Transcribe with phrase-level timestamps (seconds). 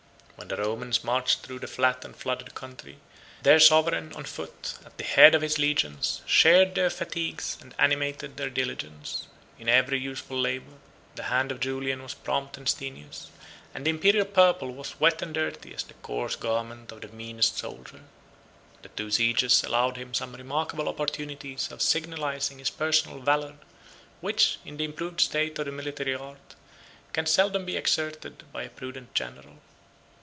[0.41, 2.97] When the Romans marched through the flat and flooded country,
[3.43, 8.35] their sovereign, on foot, at the head of his legions, shared their fatigues and animated
[8.35, 9.27] their diligence.
[9.59, 10.79] In every useful labor,
[11.13, 13.29] the hand of Julian was prompt and strenuous;
[13.75, 17.59] and the Imperial purple was wet and dirty as the coarse garment of the meanest
[17.59, 17.99] soldier.
[18.81, 23.53] The two sieges allowed him some remarkable opportunities of signalizing his personal valor,
[24.21, 26.55] which, in the improved state of the military art,
[27.13, 29.59] can seldom be exerted by a prudent general.